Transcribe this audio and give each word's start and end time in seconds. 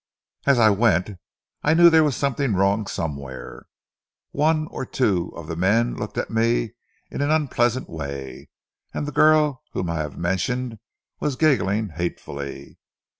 "As 0.47 0.57
I 0.57 0.71
went, 0.71 1.11
I 1.61 1.75
knew 1.75 1.91
there 1.91 2.03
was 2.03 2.15
something 2.15 2.55
wrong 2.55 2.87
somewhere. 2.87 3.67
One 4.31 4.65
or 4.71 4.83
two 4.83 5.31
of 5.35 5.45
the 5.47 5.55
men 5.55 5.95
looked 5.95 6.17
at 6.17 6.31
me 6.31 6.71
in 7.11 7.21
an 7.21 7.29
unpleasant 7.29 7.87
way, 7.87 8.49
and 8.95 9.05
the 9.05 9.11
girl 9.11 9.61
whom 9.73 9.91
I 9.91 9.97
have 9.97 10.17
mentioned 10.17 10.79
was 11.19 11.35
giggling 11.35 11.89
hatefully.... 11.89 12.79